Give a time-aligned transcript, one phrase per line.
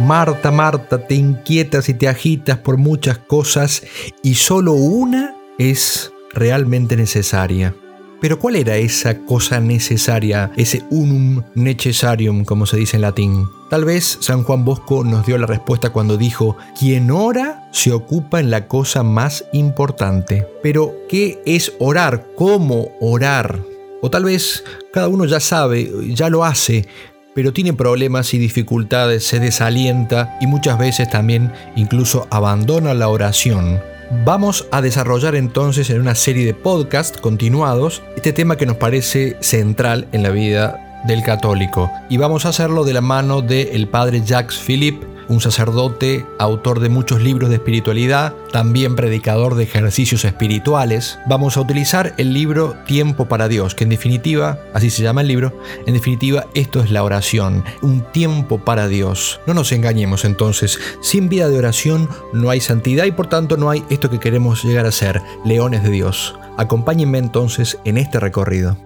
[0.00, 3.82] Marta, Marta, te inquietas y te agitas por muchas cosas
[4.22, 7.74] y solo una es realmente necesaria.
[8.18, 13.46] Pero ¿cuál era esa cosa necesaria, ese unum necessarium, como se dice en latín?
[13.68, 18.40] Tal vez San Juan Bosco nos dio la respuesta cuando dijo, quien ora se ocupa
[18.40, 20.46] en la cosa más importante.
[20.62, 22.26] Pero, ¿qué es orar?
[22.36, 23.60] ¿Cómo orar?
[24.00, 24.64] O tal vez
[24.94, 26.86] cada uno ya sabe, ya lo hace,
[27.34, 33.80] pero tiene problemas y dificultades, se desalienta y muchas veces también incluso abandona la oración.
[34.24, 39.36] Vamos a desarrollar entonces en una serie de podcasts continuados este tema que nos parece
[39.40, 44.22] central en la vida del católico y vamos a hacerlo de la mano del padre
[44.24, 51.18] Jacques Philippe un sacerdote, autor de muchos libros de espiritualidad, también predicador de ejercicios espirituales.
[51.26, 55.28] Vamos a utilizar el libro Tiempo para Dios, que en definitiva, así se llama el
[55.28, 59.40] libro, en definitiva esto es la oración, un tiempo para Dios.
[59.46, 63.70] No nos engañemos entonces, sin vida de oración no hay santidad y por tanto no
[63.70, 66.34] hay esto que queremos llegar a ser, leones de Dios.
[66.56, 68.76] Acompáñenme entonces en este recorrido.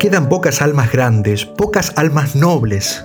[0.00, 3.04] Quedan pocas almas grandes, pocas almas nobles,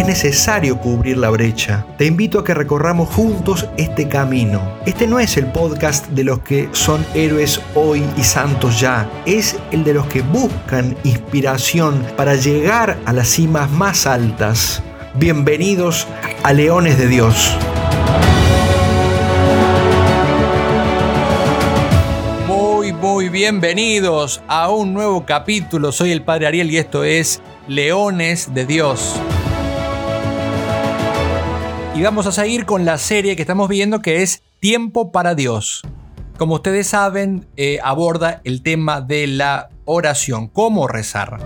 [0.00, 1.84] Es necesario cubrir la brecha.
[1.98, 4.78] Te invito a que recorramos juntos este camino.
[4.86, 9.06] Este no es el podcast de los que son héroes hoy y santos ya.
[9.26, 14.82] Es el de los que buscan inspiración para llegar a las cimas más altas.
[15.16, 16.06] Bienvenidos
[16.44, 17.54] a Leones de Dios.
[22.48, 25.92] Muy, muy bienvenidos a un nuevo capítulo.
[25.92, 29.20] Soy el Padre Ariel y esto es Leones de Dios.
[32.00, 35.82] Y vamos a seguir con la serie que estamos viendo que es Tiempo para Dios.
[36.38, 41.36] Como ustedes saben, eh, aborda el tema de la oración, cómo rezar.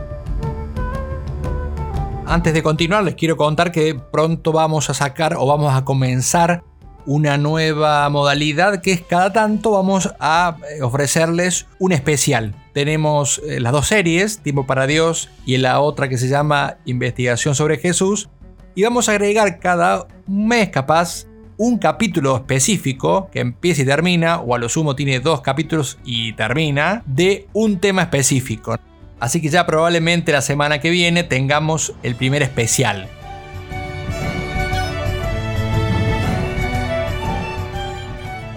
[2.24, 6.62] Antes de continuar, les quiero contar que pronto vamos a sacar o vamos a comenzar
[7.04, 12.54] una nueva modalidad que es cada tanto vamos a eh, ofrecerles un especial.
[12.72, 17.56] Tenemos eh, las dos series, Tiempo para Dios y la otra que se llama Investigación
[17.56, 18.28] sobre Jesús,
[18.74, 21.26] y vamos a agregar cada mes capaz
[21.56, 26.32] un capítulo específico que empieza y termina, o a lo sumo tiene dos capítulos y
[26.32, 28.76] termina, de un tema específico.
[29.20, 33.08] Así que ya probablemente la semana que viene tengamos el primer especial.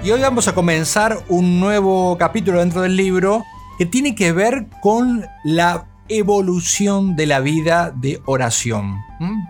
[0.03, 3.43] Y hoy vamos a comenzar un nuevo capítulo dentro del libro
[3.77, 8.97] que tiene que ver con la evolución de la vida de oración.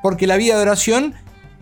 [0.02, 1.14] Porque la vida de oración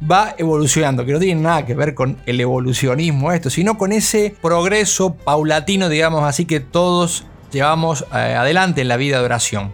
[0.10, 4.36] va evolucionando, que no tiene nada que ver con el evolucionismo esto, sino con ese
[4.42, 9.72] progreso paulatino, digamos así, que todos llevamos eh, adelante en la vida de oración.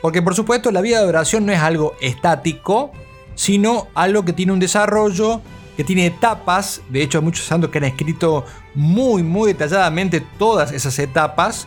[0.00, 2.90] Porque por supuesto la vida de oración no es algo estático,
[3.34, 5.40] sino algo que tiene un desarrollo,
[5.76, 10.72] que tiene etapas, de hecho hay muchos santos que han escrito muy, muy detalladamente todas
[10.72, 11.66] esas etapas,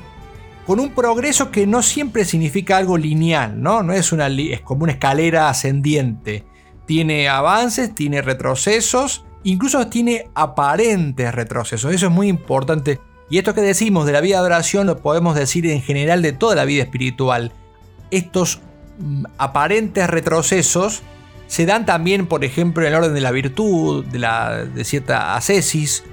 [0.66, 3.84] con un progreso que no siempre significa algo lineal, ¿no?
[3.84, 6.44] No es, una, es como una escalera ascendiente.
[6.86, 11.94] Tiene avances, tiene retrocesos, incluso tiene aparentes retrocesos.
[11.94, 13.00] Eso es muy importante.
[13.30, 16.34] Y esto que decimos de la vida de oración lo podemos decir en general de
[16.34, 17.52] toda la vida espiritual.
[18.12, 18.60] Estos
[19.00, 21.04] mm, aparentes retrocesos
[21.48, 26.04] se dan también, por ejemplo, en el orden de la virtud, de, la, cierta ascesis.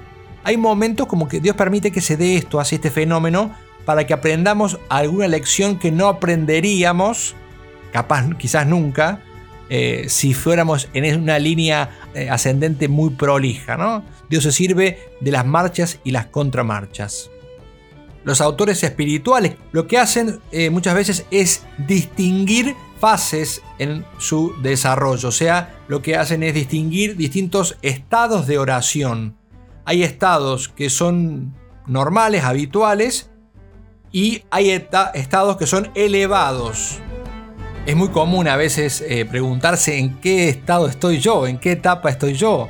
[0.43, 4.13] Hay momentos como que Dios permite que se dé esto, hace este fenómeno, para que
[4.13, 7.35] aprendamos alguna lección que no aprenderíamos,
[7.91, 9.21] capaz quizás nunca,
[9.69, 13.77] eh, si fuéramos en una línea eh, ascendente muy prolija.
[13.77, 14.03] ¿no?
[14.29, 17.29] Dios se sirve de las marchas y las contramarchas.
[18.23, 25.27] Los autores espirituales lo que hacen eh, muchas veces es distinguir fases en su desarrollo,
[25.27, 29.35] o sea, lo que hacen es distinguir distintos estados de oración.
[29.83, 31.53] Hay estados que son
[31.85, 33.29] normales, habituales,
[34.13, 36.99] y hay estados que son elevados.
[37.85, 42.09] Es muy común a veces eh, preguntarse en qué estado estoy yo, en qué etapa
[42.09, 42.69] estoy yo.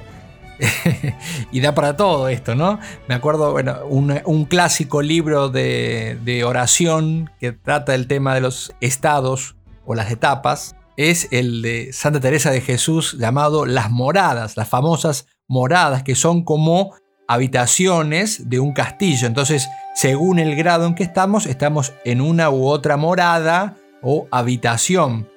[1.51, 2.79] y da para todo esto, ¿no?
[3.07, 8.73] Me acuerdo, bueno, un, clásico libro de, de, oración que trata el tema de los
[8.79, 9.55] estados
[9.85, 15.27] o las etapas es el de Santa Teresa de Jesús llamado Las Moradas, las famosas
[15.47, 16.93] moradas que son como
[17.27, 19.27] habitaciones de un castillo.
[19.27, 25.32] Entonces, según el grado en que estamos, estamos en una u otra morada o habitación.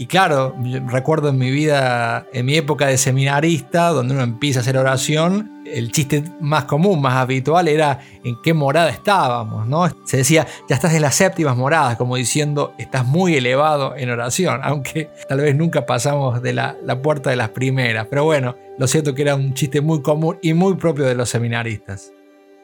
[0.00, 0.56] Y claro,
[0.86, 5.60] recuerdo en mi vida, en mi época de seminarista, donde uno empieza a hacer oración,
[5.66, 9.86] el chiste más común, más habitual era en qué morada estábamos, ¿no?
[10.06, 14.60] Se decía, ya estás en las séptimas moradas, como diciendo, estás muy elevado en oración,
[14.64, 18.06] aunque tal vez nunca pasamos de la, la puerta de las primeras.
[18.08, 21.28] Pero bueno, lo cierto que era un chiste muy común y muy propio de los
[21.28, 22.10] seminaristas.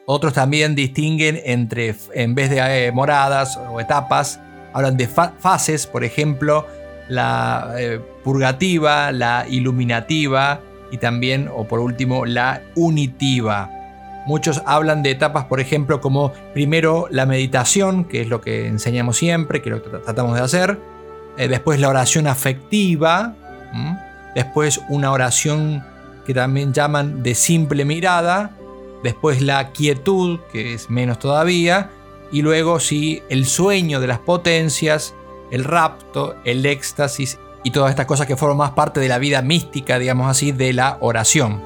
[0.07, 4.39] Otros también distinguen entre, en vez de eh, moradas o etapas,
[4.73, 6.65] hablan de fases, por ejemplo,
[7.09, 10.61] la eh, purgativa, la iluminativa
[10.91, 13.69] y también, o por último, la unitiva.
[14.25, 19.17] Muchos hablan de etapas, por ejemplo, como primero la meditación, que es lo que enseñamos
[19.17, 20.79] siempre, que lo que tratamos de hacer.
[21.37, 23.35] Eh, después la oración afectiva.
[24.35, 25.83] Después una oración
[26.25, 28.51] que también llaman de simple mirada.
[29.03, 31.89] Después la quietud, que es menos todavía.
[32.31, 35.15] Y luego sí, el sueño de las potencias
[35.51, 39.41] el rapto, el éxtasis y todas estas cosas que forman más parte de la vida
[39.41, 41.61] mística, digamos así, de la oración.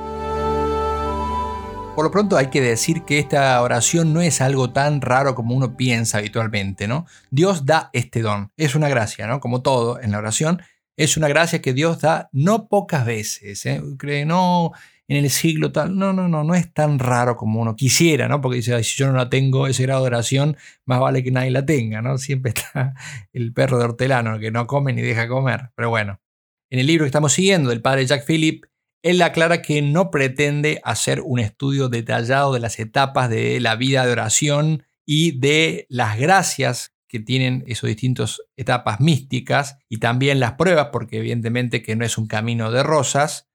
[1.95, 5.55] Por lo pronto hay que decir que esta oración no es algo tan raro como
[5.55, 7.05] uno piensa habitualmente, ¿no?
[7.29, 9.39] Dios da este don, es una gracia, ¿no?
[9.39, 10.61] Como todo en la oración,
[10.95, 13.81] es una gracia que Dios da no pocas veces, ¿eh?
[14.25, 14.71] No,
[15.07, 15.97] en el siglo tal.
[15.97, 18.41] No, no, no, no es tan raro como uno quisiera, ¿no?
[18.41, 21.51] Porque dice, si yo no la tengo, ese grado de oración, más vale que nadie
[21.51, 22.17] la tenga, ¿no?
[22.19, 22.93] Siempre está
[23.33, 25.71] el perro de hortelano que no come ni deja comer.
[25.75, 26.21] Pero bueno,
[26.69, 28.65] en el libro que estamos siguiendo del padre Jack Phillip,
[29.03, 34.05] él aclara que no pretende hacer un estudio detallado de las etapas de la vida
[34.05, 40.53] de oración y de las gracias que tienen esas distintas etapas místicas y también las
[40.53, 43.50] pruebas, porque evidentemente que no es un camino de rosas,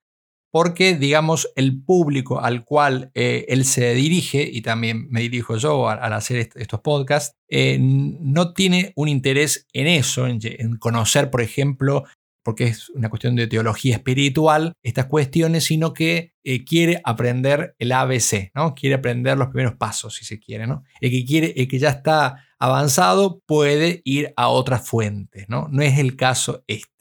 [0.51, 5.89] porque, digamos, el público al cual eh, él se dirige, y también me dirijo yo
[5.89, 10.39] al, hacer estos podcasts, eh, no tiene un interés en eso, en,
[10.79, 12.05] conocer, por ejemplo,
[12.43, 17.91] porque es una cuestión de teología espiritual, estas cuestiones, sino que eh, quiere aprender el
[17.91, 18.73] ABC, ¿no?
[18.73, 20.83] Quiere aprender los primeros pasos, si se quiere, ¿no?
[21.01, 25.67] El que quiere, el que ya está avanzado puede ir a otras fuentes, ¿no?
[25.69, 26.96] No es el caso este.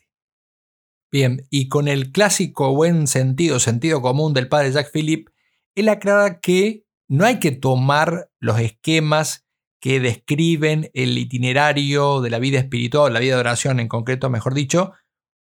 [1.17, 5.31] Bien, y con el clásico buen sentido, sentido común del padre Jack Philip,
[5.75, 9.47] él aclara que no hay que tomar los esquemas
[9.81, 14.53] que describen el itinerario de la vida espiritual, la vida de oración en concreto, mejor
[14.53, 14.93] dicho,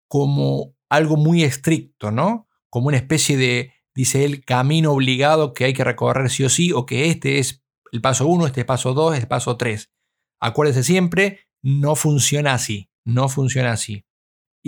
[0.06, 2.46] como algo muy estricto, ¿no?
[2.70, 6.70] Como una especie de, dice él, camino obligado que hay que recorrer sí o sí,
[6.70, 9.90] o que este es el paso 1, este es paso 2, el paso 3.
[10.38, 14.05] Acuérdese siempre, no funciona así, no funciona así.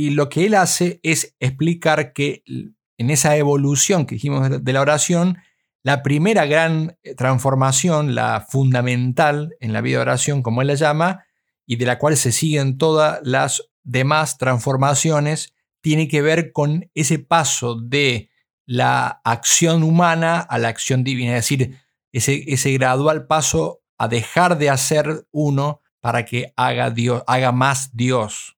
[0.01, 4.81] Y lo que él hace es explicar que en esa evolución que dijimos de la
[4.81, 5.39] oración,
[5.83, 10.77] la primera gran eh, transformación, la fundamental en la vida de oración, como él la
[10.77, 11.25] llama,
[11.67, 17.19] y de la cual se siguen todas las demás transformaciones, tiene que ver con ese
[17.19, 18.31] paso de
[18.67, 21.77] la acción humana a la acción divina, es decir,
[22.13, 27.97] ese, ese gradual paso a dejar de hacer uno para que haga, Dios, haga más
[27.97, 28.58] Dios.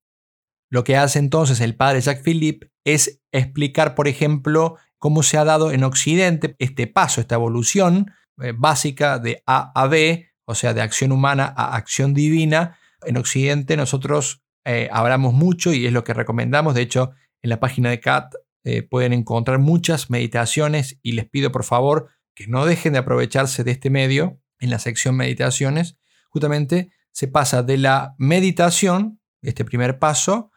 [0.70, 5.44] Lo que hace entonces el padre Jacques Philippe es explicar, por ejemplo, cómo se ha
[5.44, 10.72] dado en Occidente este paso, esta evolución eh, básica de A a B, o sea,
[10.72, 12.78] de acción humana a acción divina.
[13.04, 16.74] En Occidente nosotros eh, hablamos mucho y es lo que recomendamos.
[16.74, 17.10] De hecho,
[17.42, 22.10] en la página de CAT eh, pueden encontrar muchas meditaciones y les pido por favor
[22.34, 25.98] que no dejen de aprovecharse de este medio en la sección meditaciones.
[26.28, 30.49] Justamente se pasa de la meditación, este primer paso,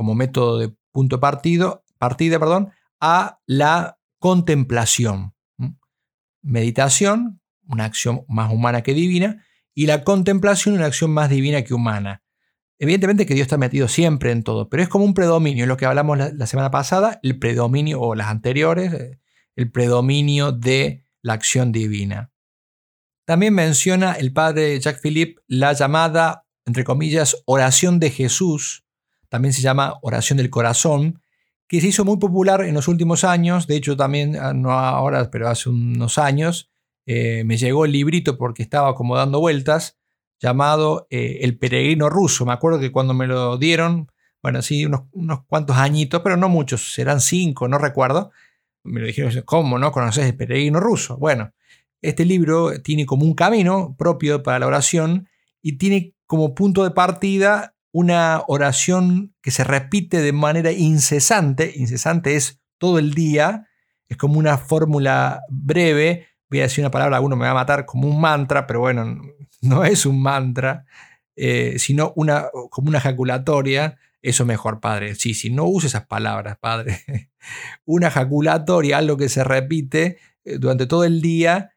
[0.00, 2.70] como método de punto partido, partida perdón,
[3.02, 5.34] a la contemplación.
[6.40, 11.74] Meditación, una acción más humana que divina, y la contemplación, una acción más divina que
[11.74, 12.22] humana.
[12.78, 15.76] Evidentemente que Dios está metido siempre en todo, pero es como un predominio, es lo
[15.76, 19.20] que hablamos la, semana pasada, el predominio, o las anteriores, eh,
[19.54, 22.32] el predominio de la acción divina.
[23.26, 28.86] También menciona el padre Jacques Philippe la llamada, entre comillas, oración de Jesús,
[29.30, 31.22] también se llama Oración del Corazón,
[31.66, 35.30] que se hizo muy popular en los últimos años, de hecho también, ah, no ahora,
[35.30, 36.68] pero hace unos años,
[37.06, 39.96] eh, me llegó el librito porque estaba como dando vueltas,
[40.40, 42.44] llamado eh, El peregrino ruso.
[42.44, 44.10] Me acuerdo que cuando me lo dieron,
[44.42, 48.32] bueno, sí, unos, unos cuantos añitos, pero no muchos, serán cinco, no recuerdo.
[48.82, 51.18] Me lo dijeron, ¿cómo no conoces el peregrino ruso?
[51.18, 51.52] Bueno,
[52.02, 55.28] este libro tiene como un camino propio para la oración
[55.62, 61.72] y tiene como punto de partida una oración que se repite de manera incesante.
[61.76, 63.68] Incesante es todo el día,
[64.08, 66.28] es como una fórmula breve.
[66.48, 69.20] Voy a decir una palabra, alguno me va a matar como un mantra, pero bueno,
[69.60, 70.84] no es un mantra,
[71.36, 73.98] eh, sino una, como una ejaculatoria.
[74.22, 75.14] Eso mejor, padre.
[75.14, 77.00] Sí, sí, no use esas palabras, padre.
[77.84, 81.74] una ejaculatoria, algo que se repite eh, durante todo el día.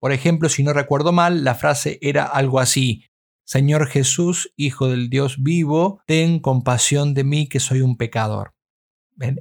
[0.00, 3.06] Por ejemplo, si no recuerdo mal, la frase era algo así.
[3.44, 8.54] Señor Jesús, Hijo del Dios vivo, ten compasión de mí que soy un pecador.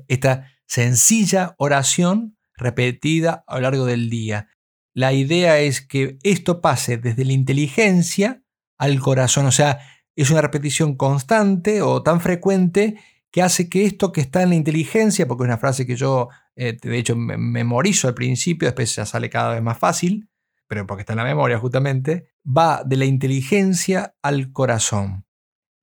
[0.08, 4.50] Esta sencilla oración repetida a lo largo del día.
[4.94, 8.44] La idea es que esto pase desde la inteligencia
[8.78, 9.80] al corazón, o sea,
[10.16, 13.00] es una repetición constante o tan frecuente
[13.32, 16.30] que hace que esto que está en la inteligencia, porque es una frase que yo
[16.56, 20.30] eh, de hecho memorizo al principio, después ya sale cada vez más fácil,
[20.68, 25.26] pero porque está en la memoria justamente, va de la inteligencia al corazón.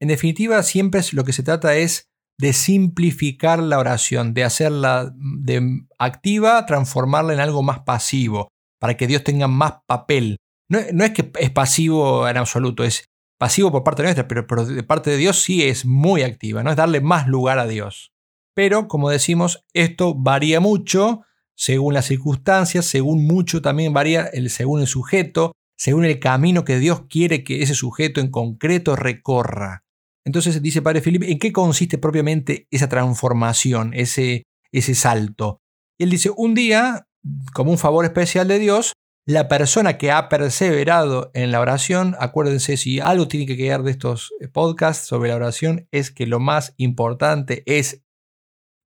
[0.00, 5.82] En definitiva, siempre lo que se trata es de simplificar la oración, de hacerla de
[5.98, 8.48] activa, transformarla en algo más pasivo,
[8.80, 10.38] para que Dios tenga más papel.
[10.70, 13.04] No, es que es pasivo en absoluto, es
[13.38, 16.70] pasivo por parte nuestra, pero, pero de parte de Dios sí es muy activa, ¿no?
[16.70, 18.12] es darle más lugar a Dios.
[18.54, 21.22] Pero, como decimos, esto varía mucho
[21.56, 26.78] según las circunstancias, según mucho también varía el, según el sujeto, según el camino que
[26.78, 29.82] Dios quiere que ese sujeto en concreto recorra.
[30.26, 35.62] Entonces dice Padre Felipe, ¿en qué consiste propiamente esa transformación, ese, ese salto?
[35.98, 37.06] él dice, un día,
[37.54, 38.92] como un favor especial de Dios,
[39.26, 43.90] la persona que ha perseverado en la oración, acuérdense, si algo tiene que quedar de
[43.90, 48.02] estos podcasts sobre la oración, es que lo más importante es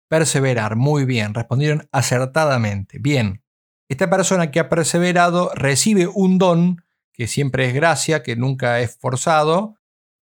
[0.08, 0.76] perseverar.
[0.76, 2.98] Muy bien, respondieron acertadamente.
[3.00, 3.44] Bien,
[3.88, 6.83] esta persona que ha perseverado recibe un don,
[7.14, 9.76] que siempre es gracia, que nunca es forzado,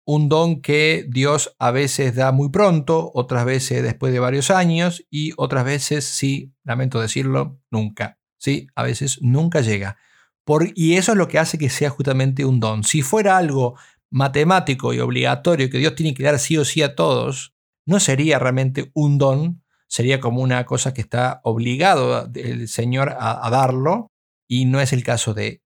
[0.05, 5.05] un don que Dios a veces da muy pronto, otras veces después de varios años
[5.09, 8.17] y otras veces, sí, lamento decirlo, nunca.
[8.37, 9.97] Sí, a veces nunca llega.
[10.75, 12.83] Y eso es lo que hace que sea justamente un don.
[12.83, 13.77] Si fuera algo
[14.09, 17.53] matemático y obligatorio que Dios tiene que dar sí o sí a todos,
[17.85, 23.47] no sería realmente un don, sería como una cosa que está obligado el Señor a,
[23.51, 24.11] darlo
[24.49, 25.61] y no es el caso de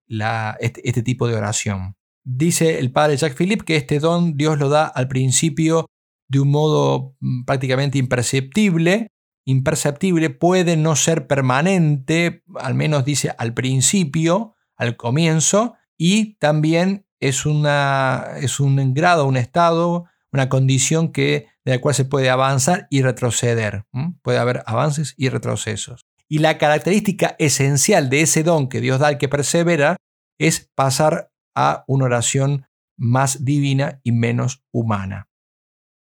[0.60, 1.96] este, este, tipo de oración.
[2.22, 5.86] Dice el padre Jacques Philippe que este don Dios lo da al principio
[6.28, 9.08] de un modo mm, prácticamente imperceptible,
[9.46, 17.46] imperceptible, puede no ser permanente, al menos dice al principio, al comienzo, y también es,
[17.46, 22.86] una, es un grado, un estado, una condición que de la cual se puede avanzar
[22.90, 23.84] y retroceder.
[24.22, 26.04] Puede haber avances y retrocesos.
[26.28, 29.96] Y la característica esencial de ese don que Dios da al que persevera
[30.38, 32.66] es pasar a una oración
[32.96, 35.28] más divina y menos humana.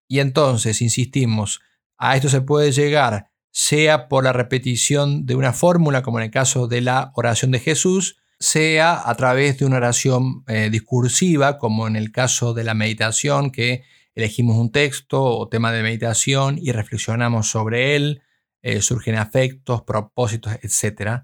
[0.07, 1.61] Y entonces, insistimos,
[1.97, 6.31] a esto se puede llegar sea por la repetición de una fórmula, como en el
[6.31, 11.87] caso de la oración de Jesús, sea a través de una oración eh, discursiva, como
[11.87, 13.83] en el caso de la meditación, que
[14.15, 18.21] elegimos un texto o tema de meditación y reflexionamos sobre él,
[18.61, 21.23] eh, surgen afectos, propósitos, etc.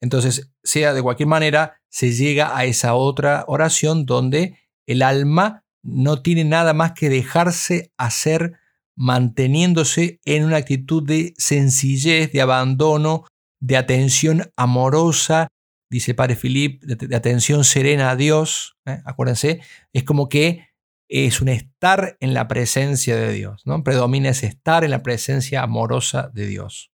[0.00, 6.22] Entonces, sea de cualquier manera, se llega a esa otra oración donde el alma no
[6.22, 8.54] tiene nada más que dejarse hacer
[8.96, 13.24] manteniéndose en una actitud de sencillez, de abandono,
[13.60, 15.48] de atención amorosa,
[15.90, 18.76] dice Padre Filip, de, atención serena a Dios.
[18.86, 19.00] ¿eh?
[19.04, 19.60] Acuérdense,
[19.92, 20.66] es como que
[21.08, 23.82] es un estar en la presencia de Dios, ¿no?
[23.82, 26.90] Predomina ese estar en la presencia amorosa de Dios.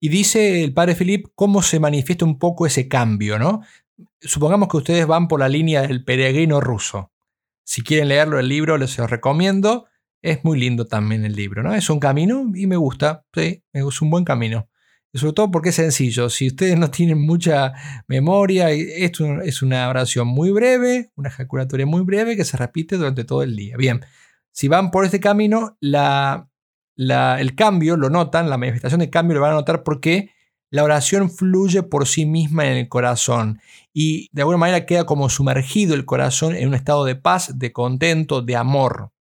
[0.00, 3.62] Y dice el padre Felipe cómo se manifiesta un poco ese cambio, ¿no?
[4.20, 7.12] Supongamos que ustedes van por la línea del peregrino ruso.
[7.64, 9.86] Si quieren leerlo el libro, les lo recomiendo.
[10.22, 11.74] Es muy lindo también el libro, ¿no?
[11.74, 14.68] Es un camino y me gusta, sí, es un buen camino
[15.14, 16.28] sobre todo porque es sencillo.
[16.28, 17.72] Si ustedes no tienen mucha
[18.06, 23.24] memoria, esto es una oración muy breve, una ejaculatoria muy breve que se repite durante
[23.24, 23.76] todo el día.
[23.76, 24.04] Bien,
[24.52, 29.52] si van por este camino, el cambio lo notan, la manifestación de cambio lo van
[29.52, 30.30] a notar porque
[30.68, 33.60] la oración fluye por sí misma en el corazón
[33.94, 37.72] y de alguna manera queda como sumergido el corazón en un estado de paz, de
[37.72, 39.12] contento, de amor.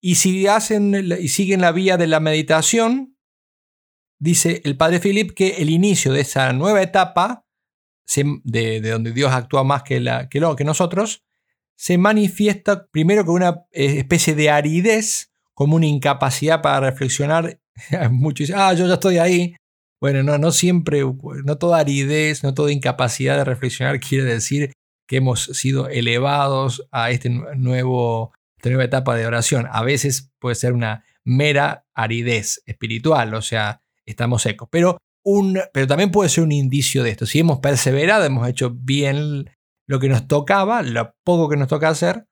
[0.00, 3.15] Y si hacen y siguen la vía de la meditación,
[4.18, 7.44] dice el padre Philip que el inicio de esa nueva etapa,
[8.44, 11.24] de, donde Dios actúa más que, lo, que nosotros,
[11.76, 17.60] se manifiesta primero con una eh, especie de aridez, como una incapacidad para reflexionar.
[18.10, 19.56] Muchos dicen, ah, yo ya estoy ahí.
[20.00, 21.02] Bueno, no, no siempre,
[21.44, 24.72] no toda aridez, no toda incapacidad de reflexionar quiere decir
[25.06, 29.66] que hemos sido elevados a este nuevo, esta nueva etapa de oración.
[29.70, 34.68] A veces puede ser una mera aridez espiritual, o sea, estamos secos.
[34.70, 37.26] Pero, un, pero también puede ser un indicio de esto.
[37.26, 39.50] Si hemos perseverado, hemos hecho bien
[39.88, 42.26] lo que nos tocaba, lo poco que nos toca hacer,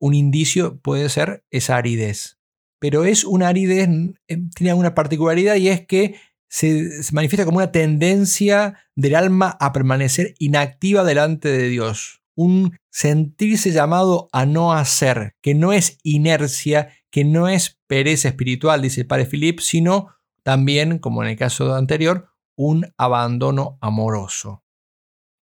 [0.00, 2.38] un indicio puede ser esa aridez.
[2.80, 3.88] Pero es una aridez,
[4.28, 6.16] eh, tiene una particularidad y es que
[6.48, 12.22] se, manifiesta como una tendencia del alma a permanecer inactiva delante de Dios.
[12.36, 18.82] Un sentirse llamado a no hacer, que no es inercia, que no es pereza espiritual,
[18.82, 20.15] dice el padre Philip, sino
[20.46, 24.62] también, como en el caso anterior, un abandono amoroso.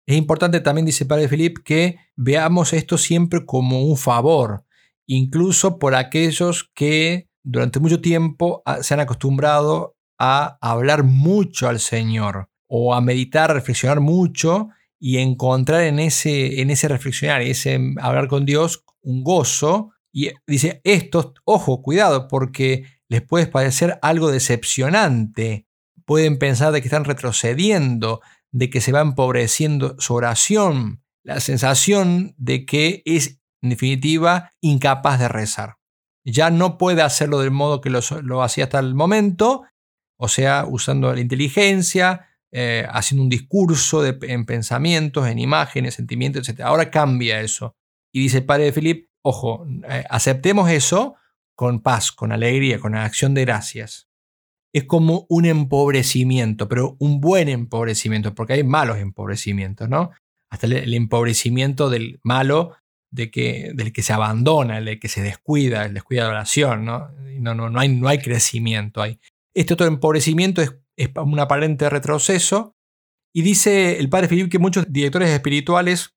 [0.06, 4.64] Es importante también, dice Padre Philip, que veamos esto siempre como un favor,
[5.06, 11.78] incluso por aquellos que durante mucho tiempo ah, se han acostumbrado a hablar mucho al
[11.78, 18.28] Señor o a meditar, reflexionar mucho y encontrar en ese, en ese reflexionar, ese hablar
[18.28, 19.92] con Dios, un gozo.
[20.10, 25.66] Y dice, esto, ojo, cuidado, porque les puede parecer algo decepcionante.
[26.04, 28.20] Pueden pensar de que están retrocediendo,
[28.52, 35.18] de que se va empobreciendo su oración, la sensación de que es, en definitiva, incapaz
[35.18, 35.76] de rezar.
[36.24, 39.64] Ya no puede hacerlo del modo que lo, hacía hasta el momento,
[40.18, 46.60] o sea, usando la inteligencia, eh, haciendo un discurso en pensamientos, en imágenes, sentimientos, etc.
[46.62, 47.76] Ahora cambia eso.
[48.12, 51.16] Y dice el padre de Philip, ojo, eh, aceptemos eso
[51.56, 54.06] con paz, con alegría, con acción de gracias
[54.76, 60.10] es como un empobrecimiento, pero un buen empobrecimiento, porque hay malos empobrecimientos, ¿no?
[60.50, 62.76] Hasta el, empobrecimiento del malo,
[63.10, 67.10] de que, del que se abandona, el que se descuida, el descuida de oración, ¿no?
[67.40, 69.18] No, no, no, hay, no hay crecimiento ahí.
[69.54, 72.76] Este otro empobrecimiento es, es un aparente retroceso,
[73.34, 76.16] y dice el padre Filipe que muchos directores espirituales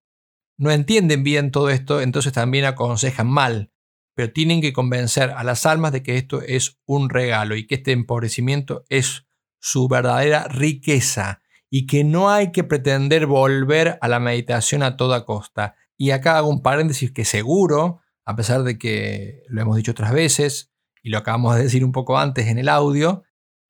[0.58, 3.72] no entienden bien todo esto, entonces también aconsejan mal
[4.20, 7.76] pero tienen que convencer a las almas de que esto es un regalo y que
[7.76, 9.26] este empobrecimiento es
[9.62, 15.24] su verdadera riqueza y que no hay que pretender volver a la meditación a toda
[15.24, 15.78] costa.
[15.96, 20.12] Y acá hago un paréntesis que seguro, a pesar de que lo hemos dicho otras
[20.12, 20.70] veces
[21.02, 23.24] y lo acabamos de decir un poco antes en el audio,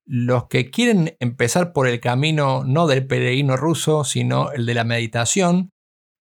[0.04, 4.84] los que quieren empezar por el camino no del peregrino ruso, sino el de la
[4.84, 5.74] meditación,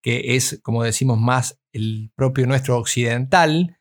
[0.02, 3.77] que es, como decimos, más el propio nuestro occidental,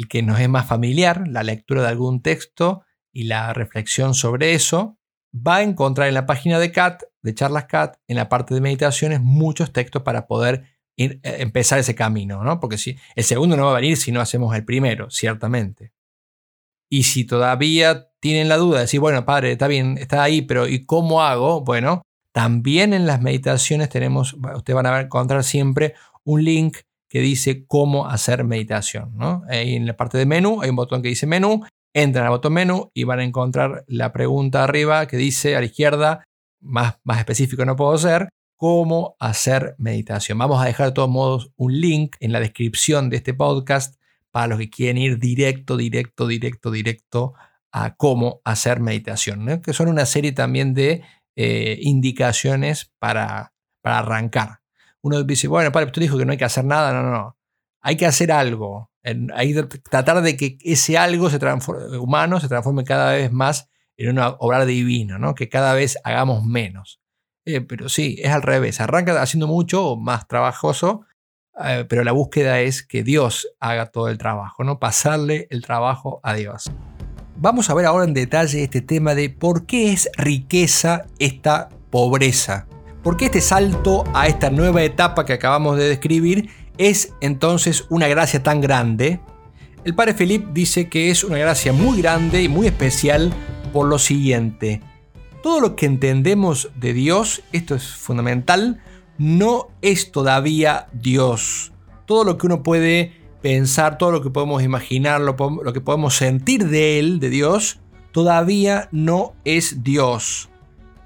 [0.00, 4.54] el que nos es más familiar, la lectura de algún texto y la reflexión sobre
[4.54, 4.98] eso,
[5.34, 8.62] va a encontrar en la página de CAT, de Charlas CAT, en la parte de
[8.62, 10.64] meditaciones, muchos textos para poder
[10.96, 12.60] eh, empezar ese camino, ¿no?
[12.60, 15.92] Porque si, el segundo no va a venir si no hacemos el primero, ciertamente.
[16.90, 20.66] Y si todavía tienen la duda de decir, bueno, padre, está bien, está ahí, pero
[20.66, 21.60] ¿y cómo hago?
[21.60, 22.00] Bueno,
[22.32, 26.78] también en las meditaciones tenemos, ustedes van a encontrar siempre un link
[27.10, 29.10] que dice cómo hacer meditación.
[29.16, 29.42] ¿no?
[29.48, 32.52] Ahí en la parte de menú hay un botón que dice menú, entran al botón
[32.52, 36.24] menú y van a encontrar la pregunta arriba que dice a la izquierda,
[36.60, 40.38] más, más específico no puedo ser, cómo hacer meditación.
[40.38, 44.46] Vamos a dejar de todos modos un link en la descripción de este podcast para
[44.46, 47.34] los que quieren ir directo, directo, directo, directo
[47.72, 51.02] a cómo hacer meditación, que son una serie también de
[51.34, 54.59] eh, indicaciones para, para arrancar
[55.02, 56.92] uno dice, bueno, padre, tú dijo que no hay que hacer nada.
[56.92, 57.36] No, no, no.
[57.82, 58.90] Hay que hacer algo.
[59.34, 63.70] Hay que tratar de que ese algo se transforme, humano se transforme cada vez más
[63.96, 65.34] en una obra divina, ¿no?
[65.34, 67.00] que cada vez hagamos menos.
[67.46, 68.80] Eh, pero sí, es al revés.
[68.80, 71.06] Arranca haciendo mucho más trabajoso,
[71.64, 74.78] eh, pero la búsqueda es que Dios haga todo el trabajo, ¿no?
[74.78, 76.70] pasarle el trabajo a Dios.
[77.36, 82.66] Vamos a ver ahora en detalle este tema de por qué es riqueza esta pobreza
[83.02, 88.08] ¿Por qué este salto a esta nueva etapa que acabamos de describir es entonces una
[88.08, 89.20] gracia tan grande?
[89.84, 93.32] El padre Felipe dice que es una gracia muy grande y muy especial
[93.72, 94.82] por lo siguiente.
[95.42, 98.82] Todo lo que entendemos de Dios, esto es fundamental,
[99.16, 101.72] no es todavía Dios.
[102.04, 106.68] Todo lo que uno puede pensar, todo lo que podemos imaginar, lo que podemos sentir
[106.68, 107.80] de Él, de Dios,
[108.12, 110.50] todavía no es Dios.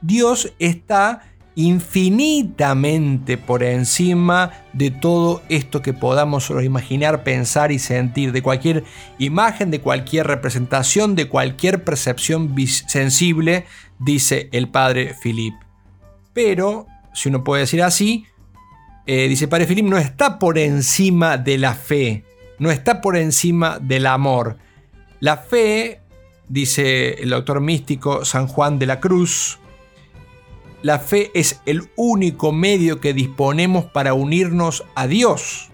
[0.02, 1.22] Dios está
[1.56, 8.84] infinitamente por encima de todo esto que podamos imaginar, pensar y sentir, de cualquier
[9.18, 13.66] imagen, de cualquier representación, de cualquier percepción sensible,
[13.98, 15.54] dice el padre Philip.
[16.32, 18.26] Pero, si uno puede decir así,
[19.06, 22.24] eh, dice Padre Filip, no está por encima de la fe,
[22.58, 24.56] no está por encima del amor.
[25.20, 26.00] La fe,
[26.48, 29.58] dice el autor místico San Juan de la Cruz,
[30.84, 35.70] la fe es el único medio que disponemos para unirnos a Dios.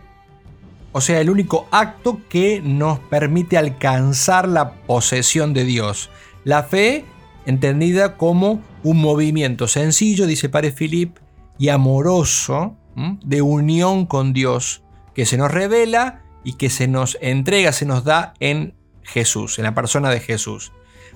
[0.92, 6.10] O sea, el único acto que nos permite alcanzar la posesión de Dios.
[6.44, 7.04] La fe
[7.44, 11.16] entendida como un movimiento sencillo, dice Padre Philip,
[11.58, 12.76] y amoroso
[13.24, 18.04] de unión con Dios, que se nos revela y que se nos entrega, se nos
[18.04, 20.70] da en Jesús, en la persona de Jesús.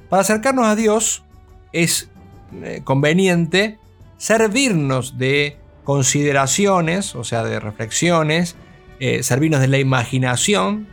[0.08, 1.22] Para acercarnos a Dios
[1.72, 2.10] es
[2.60, 3.78] eh, conveniente
[4.16, 8.56] servirnos de consideraciones, o sea, de reflexiones,
[9.00, 10.88] eh, servirnos de la imaginación.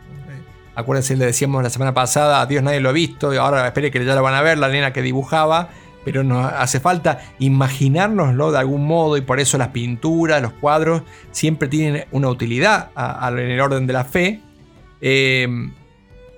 [0.74, 3.90] Acuérdense, le decíamos la semana pasada, a Dios nadie lo ha visto, y ahora espere
[3.90, 5.68] que ya lo van a ver, la nena que dibujaba,
[6.04, 11.02] pero nos hace falta imaginárnoslo de algún modo y por eso las pinturas, los cuadros
[11.30, 12.90] siempre tienen una utilidad
[13.28, 14.40] en el orden de la fe.
[15.00, 15.46] Eh,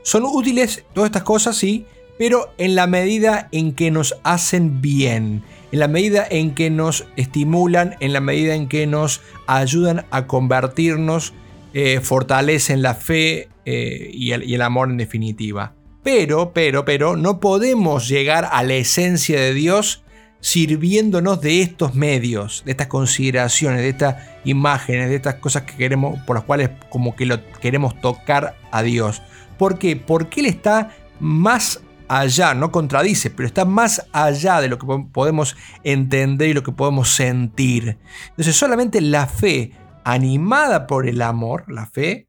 [0.02, 1.86] son útiles todas estas cosas, sí,
[2.18, 5.42] pero en la medida en que nos hacen bien,
[5.74, 10.28] en la medida en que nos estimulan, en la medida en que nos ayudan a
[10.28, 11.34] convertirnos,
[11.72, 15.74] eh, fortalecen la fe eh, y, el, amor en definitiva.
[16.04, 20.04] Pero, pero, pero, no podemos llegar a la esencia de Dios
[20.38, 26.20] sirviéndonos de estos medios, de estas consideraciones, de estas imágenes, de estas cosas que queremos,
[26.20, 29.22] por las cuales como que lo queremos tocar a Dios.
[29.58, 29.96] ¿Por qué?
[29.96, 35.56] Porque Él está más allá, no contradice, pero está más allá de lo que podemos
[35.82, 37.98] entender y lo que podemos sentir.
[38.30, 39.72] Entonces solamente la fe
[40.04, 42.28] animada por el amor, la fe,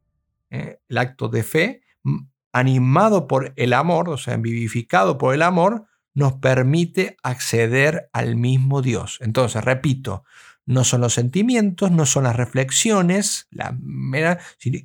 [0.49, 1.81] eh, el acto de fe,
[2.53, 8.81] animado por el amor, o sea, vivificado por el amor, nos permite acceder al mismo
[8.81, 9.19] Dios.
[9.21, 10.23] Entonces, repito,
[10.65, 13.77] no son los sentimientos, no son las reflexiones, la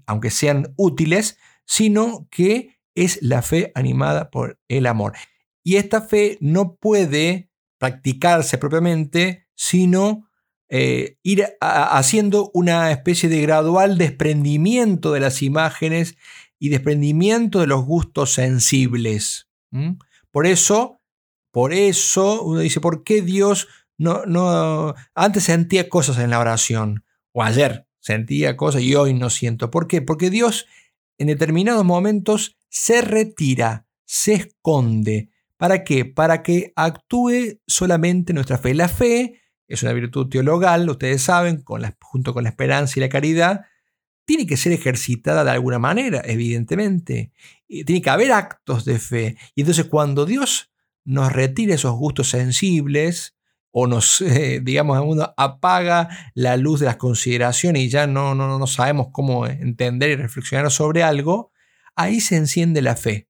[0.07, 5.15] aunque sean útiles, sino que es la fe animada por el amor.
[5.63, 10.29] Y esta fe no puede practicarse propiamente, sino
[10.69, 16.17] eh, ir haciendo una especie de gradual desprendimiento de las imágenes
[16.59, 19.49] y desprendimiento de los gustos sensibles.
[20.31, 21.01] Por eso,
[21.51, 27.05] por eso uno dice, ¿por qué Dios no, no, antes sentía cosas en la oración?
[27.33, 29.71] O ayer sentía cosas y hoy no siento.
[29.71, 30.03] ¿Por qué?
[30.03, 30.67] Porque Dios
[31.19, 35.29] en determinados momentos se retira, se esconde.
[35.59, 36.07] ¿Para qué?
[36.07, 38.73] Para que actúe solamente nuestra fe.
[38.73, 41.63] La fe es una virtud teologal, ustedes saben,
[42.01, 43.67] junto con la esperanza y la caridad,
[44.25, 47.33] tiene que ser ejercitada de alguna manera, evidentemente.
[47.69, 49.37] tiene que haber actos de fe.
[49.55, 50.71] Y entonces cuando Dios
[51.05, 53.37] nos retira esos gustos sensibles,
[53.73, 54.99] o nos, eh, digamos,
[55.37, 60.17] apaga la luz de las consideraciones y ya no, no, no sabemos cómo entender y
[60.17, 61.53] reflexionar sobre algo,
[61.97, 63.29] ahí se enciende la fe.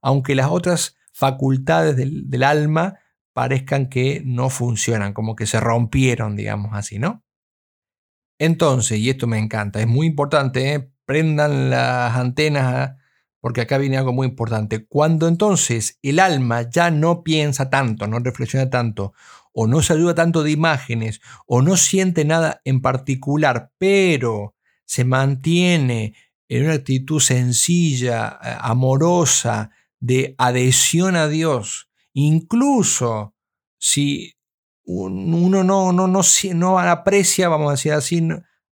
[0.00, 2.98] Aunque las otras facultades del, alma
[3.32, 7.24] parezcan que no funcionan, como que se rompieron, digamos así, ¿no?
[8.38, 10.92] Entonces, y esto me encanta, es muy importante, ¿eh?
[11.04, 12.96] prendan las antenas
[13.42, 14.86] porque acá viene algo muy importante.
[14.86, 19.14] Cuando entonces el alma ya no piensa tanto, no reflexiona tanto,
[19.52, 25.04] o no se ayuda tanto de imágenes, o no siente nada en particular, pero se
[25.04, 26.14] mantiene
[26.56, 33.34] en una actitud sencilla, eh, amorosa, de adhesión a Dios, incluso
[33.78, 34.34] si
[34.84, 36.20] uno no, no, no,
[36.54, 38.28] no aprecia, vamos a decir así,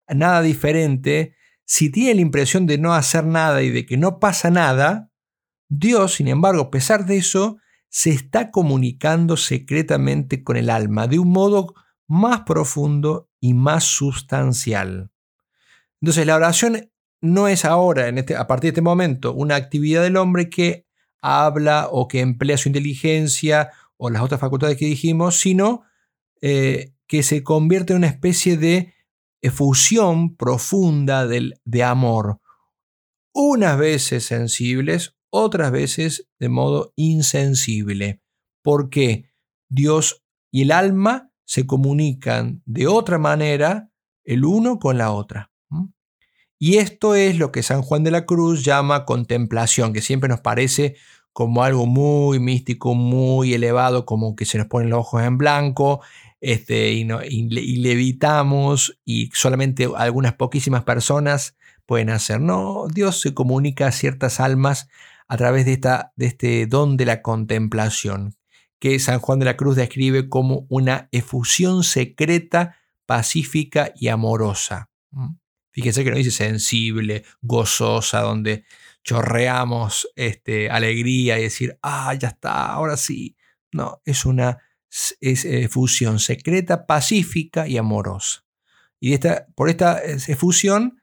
[0.08, 1.36] nada diferente,
[1.66, 5.12] si tiene la impresión de no hacer nada y de que no pasa nada,
[5.68, 7.58] Dios, sin embargo, a pesar de eso,
[7.90, 11.74] se está comunicando secretamente con el alma de un modo
[12.08, 15.12] más profundo y más sustancial.
[16.00, 16.92] Entonces la oración
[17.26, 20.86] no es ahora, este, a partir de este momento, una actividad del hombre que
[21.22, 25.84] habla o que emplea su inteligencia o las otras facultades que dijimos, sino
[26.42, 28.94] eh, que se convierte en una especie de
[29.42, 32.40] efusión profunda de amor,
[33.34, 38.22] unas veces sensibles, otras veces de modo insensible,
[38.64, 39.30] porque
[39.70, 43.92] Dios y el alma se comunican de otra manera
[44.24, 45.52] el uno con la otra.
[46.58, 50.42] Y esto es lo que San Juan de la Cruz llama contemplación, que siempre nos
[50.42, 50.96] parece
[51.34, 56.02] como algo muy místico, muy elevado, como que se nos ponen los ojos en blanco
[56.40, 62.40] este, y, y levitamos y solamente algunas poquísimas personas pueden hacer.
[62.40, 64.88] No, Dios se comunica a ciertas almas
[65.28, 68.36] a través de, esta, de este don de la contemplación,
[68.80, 74.90] que San Juan de la Cruz describe como una efusión secreta pacífica y amorosa.
[75.76, 78.64] Fíjense que no dice sensible, gozosa, donde
[79.04, 83.36] chorreamos este, alegría y decir, ah, ya está, ahora sí.
[83.74, 84.60] No, es una
[85.20, 88.46] eh, fusión secreta, pacífica y amorosa.
[89.02, 90.02] Y esta, por esta
[90.38, 91.02] fusión,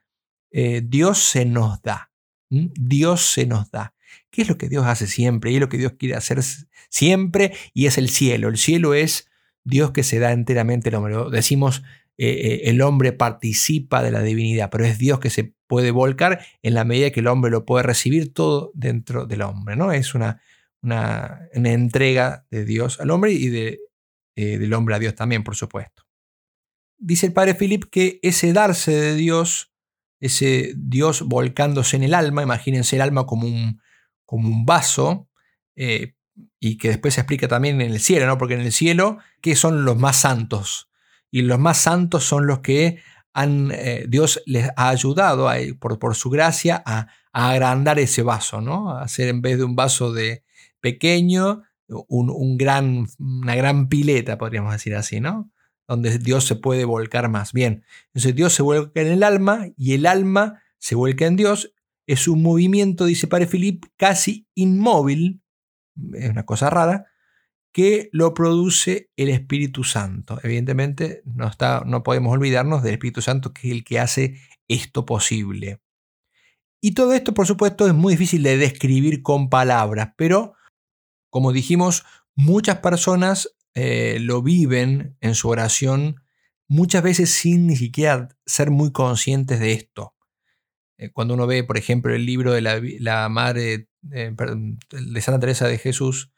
[0.49, 2.11] eh, Dios se nos da.
[2.49, 3.93] Dios se nos da.
[4.31, 5.51] ¿Qué es lo que Dios hace siempre?
[5.51, 6.41] Y es lo que Dios quiere hacer
[6.89, 8.49] siempre y es el cielo.
[8.49, 9.29] El cielo es
[9.63, 11.15] Dios que se da enteramente el hombre.
[11.31, 11.83] Decimos,
[12.17, 16.45] eh, eh, el hombre participa de la divinidad, pero es Dios que se puede volcar
[16.61, 19.75] en la medida que el hombre lo puede recibir todo dentro del hombre.
[19.75, 19.91] ¿no?
[19.91, 20.39] Es una,
[20.83, 23.79] una, entrega de Dios al hombre y eh,
[24.35, 26.03] del hombre a Dios también, por supuesto.
[26.99, 29.73] Dice el padre Philip que ese darse de Dios,
[30.19, 33.81] ese Dios volcándose en el alma, imagínense el alma como un,
[34.25, 35.27] como un vaso,
[36.59, 38.37] y que después se explica también en el cielo, ¿no?
[38.37, 40.87] Porque en el cielo, ¿qué son los más santos?
[41.33, 42.99] Y los más santos son los que
[43.33, 48.91] han, eh, Dios les ha ayudado por, por, su gracia a, agrandar ese vaso, ¿no?
[48.91, 50.43] A hacer en vez de un vaso de
[50.79, 55.49] pequeño, un, gran, una gran pileta, podríamos decir así, ¿no?
[55.87, 57.51] Donde Dios se puede volcar más.
[57.51, 61.73] Bien, entonces Dios se vuelca en el alma y el alma se vuelca en Dios.
[62.05, 65.41] Es un movimiento, dice Padre Filip, casi inmóvil,
[66.13, 67.07] es una cosa rara,
[67.73, 70.39] que lo produce el Espíritu Santo.
[70.43, 75.05] Evidentemente no, está, no podemos olvidarnos del Espíritu Santo que es el que hace esto
[75.05, 75.81] posible.
[76.79, 80.53] Y todo esto, por supuesto, es muy difícil de describir con palabras, pero
[81.29, 82.05] como dijimos,
[82.35, 86.23] muchas personas eh, lo viven en su oración
[86.67, 90.15] muchas veces sin ni siquiera ser muy conscientes de esto.
[90.97, 95.67] Eh, cuando uno ve, por ejemplo, el libro de la, Madre eh, de Santa Teresa
[95.67, 96.32] de Jesús,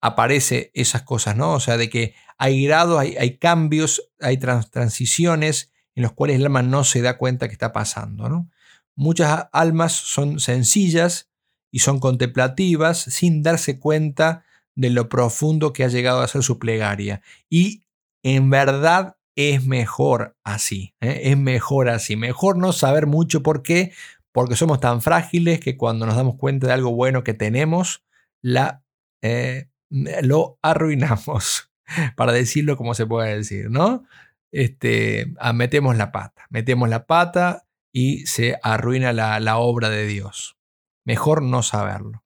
[0.00, 1.54] aparece esas cosas, ¿no?
[1.54, 6.62] O sea, de que hay grados, hay, cambios, hay transiciones en los cuales el alma
[6.62, 8.48] no se da cuenta que está pasando, ¿no?
[8.94, 11.30] Muchas almas son sencillas
[11.70, 16.58] y son contemplativas sin darse cuenta de lo profundo que ha llegado a ser su
[16.58, 17.22] plegaria.
[17.48, 17.84] Y
[18.22, 21.20] en verdad es mejor así, ¿eh?
[21.24, 22.16] es mejor así.
[22.16, 23.92] Mejor no saber mucho por qué,
[24.32, 28.04] porque somos tan frágiles que cuando nos damos cuenta de algo bueno que tenemos,
[28.40, 28.82] la
[29.22, 31.70] eh, lo arruinamos,
[32.16, 34.04] para decirlo como se puede decir, ¿no?
[34.50, 40.06] Este, ah, metemos la pata, metemos la pata y se arruina la, la obra de
[40.06, 40.56] Dios.
[41.04, 42.24] Mejor no saberlo.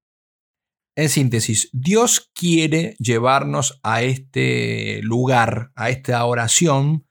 [0.95, 7.07] En síntesis, Dios quiere llevarnos a este lugar, a esta oración,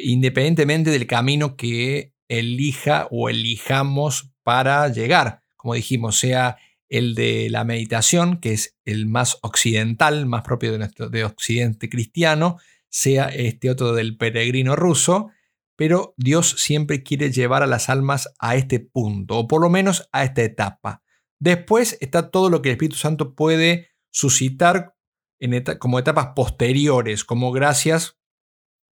[0.00, 5.42] independientemente del camino que elija o elijamos para llegar.
[5.56, 6.58] Como dijimos, sea
[6.92, 11.88] el de la meditación, que es el más occidental, más propio de nuestro de occidente
[11.88, 12.58] cristiano,
[12.90, 15.30] sea este otro del peregrino ruso,
[15.74, 20.10] pero Dios siempre quiere llevar a las almas a este punto, o por lo menos
[20.12, 21.02] a esta etapa.
[21.40, 24.94] Después está todo lo que el Espíritu Santo puede suscitar
[25.40, 28.18] en como etapas posteriores, como gracias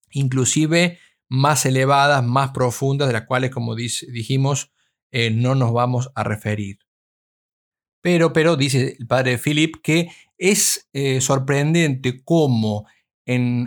[0.10, 0.97] inclusive
[1.29, 4.71] más elevadas, más profundas, de las cuales, como dijimos,
[5.12, 6.79] eh, no nos vamos a referir.
[8.04, 12.86] Pero, pero dice el padre Philip que es eh, sorprendente cómo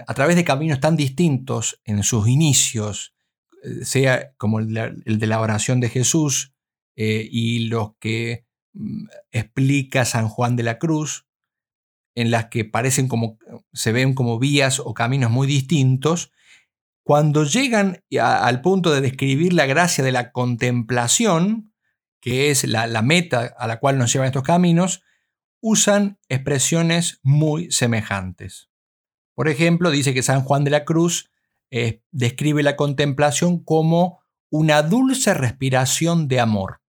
[0.07, 3.15] a través de caminos tan distintos en sus inicios,
[3.63, 6.53] eh, sea como el de la, oración de Jesús
[6.95, 8.45] eh, y los que
[8.75, 11.27] mm, explica San Juan de la Cruz,
[12.15, 13.39] en las que parecen como,
[13.73, 16.31] se ven como vías o caminos muy distintos,
[17.03, 21.66] cuando llegan al punto de describir la gracia de la contemplación,
[22.27, 25.05] que es la, meta a la cual nos llevan estos caminos,
[25.61, 28.69] usan expresiones muy semejantes.
[29.37, 31.31] Por ejemplo, dice que San Juan de la Cruz
[31.71, 36.81] eh, describe la contemplación como una dulce respiración de amor,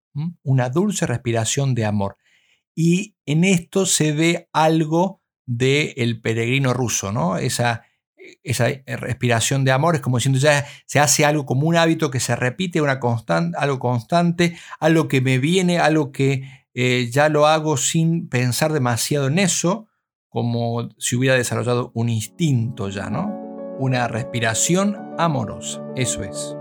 [0.42, 2.18] una dulce respiración de amor.
[2.74, 7.38] Y en esto se ve algo del peregrino ruso, ¿no?
[7.38, 7.84] Esa,
[8.44, 12.12] esa eh, respiración de amor, es como diciendo ya se hace algo como un hábito
[12.12, 13.00] que se repite, una
[13.58, 19.28] algo constante, algo que me viene, algo que eh, ya lo hago sin pensar demasiado
[19.28, 19.88] en eso,
[20.30, 23.28] como si hubiera desarrollado un instinto ya, ¿no?
[23.80, 26.56] Una respiración amorosa, eso es.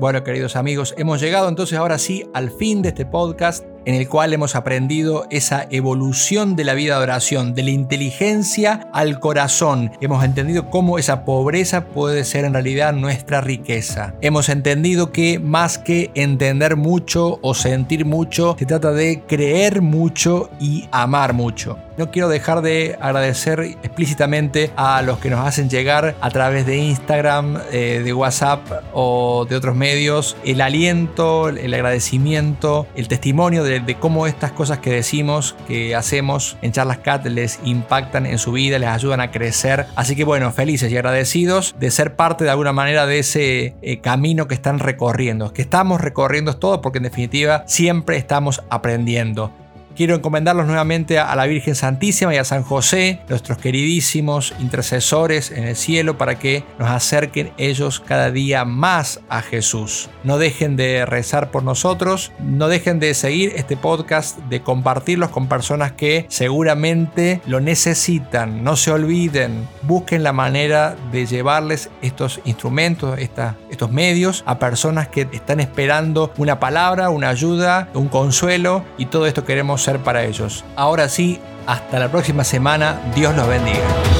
[0.00, 4.08] Bueno, queridos amigos, hemos llegado entonces ahora sí al fin de este podcast en el
[4.08, 9.92] cual hemos aprendido esa evolución de la vida de oración, de la inteligencia al corazón.
[10.00, 14.14] Hemos entendido cómo esa pobreza puede ser en realidad nuestra riqueza.
[14.20, 20.50] Hemos entendido que más que entender mucho o sentir mucho, se trata de creer mucho
[20.60, 21.78] y amar mucho.
[21.96, 26.76] No quiero dejar de agradecer explícitamente a los que nos hacen llegar a través de
[26.76, 28.60] Instagram, eh, de WhatsApp
[28.92, 34.90] o de otros medios el aliento, el agradecimiento, el testimonio de, cómo estas cosas que
[34.90, 39.86] decimos, que hacemos en Charlas Cat les impactan en su vida, les ayudan a crecer.
[39.96, 44.00] Así que bueno, felices y agradecidos de ser parte de alguna manera de ese eh,
[44.00, 49.52] camino que están recorriendo, que estamos recorriendo todo porque en definitiva siempre estamos aprendiendo.
[49.98, 55.64] Quiero encomendarlos nuevamente a la Virgen Santísima y a San José, nuestros queridísimos intercesores en
[55.64, 60.08] el cielo, para que nos acerquen ellos cada día más a Jesús.
[60.22, 65.48] No dejen de rezar por nosotros, no dejen de seguir este podcast, de compartirlos con
[65.48, 68.62] personas que seguramente lo necesitan.
[68.62, 75.26] No se olviden, busquen la manera de llevarles estos instrumentos, estos medios a personas que
[75.32, 80.64] están esperando una palabra, una ayuda, un consuelo y todo esto queremos para ellos.
[80.76, 83.00] Ahora sí, hasta la próxima semana.
[83.14, 84.17] Dios los bendiga.